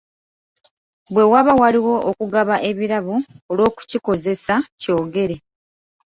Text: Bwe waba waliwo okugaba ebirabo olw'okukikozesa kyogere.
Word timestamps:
Bwe 1.13 1.23
waba 1.31 1.51
waliwo 1.61 1.95
okugaba 2.09 2.55
ebirabo 2.69 3.15
olw'okukikozesa 3.51 4.55
kyogere. 4.81 5.35